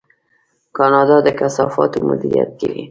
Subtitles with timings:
[0.77, 2.79] کاناډا د کثافاتو مدیریت کوي.